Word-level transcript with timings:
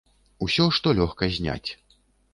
Усё, 0.45 0.65
што 0.79 0.95
лёгка 1.01 1.31
зняць. 1.37 1.69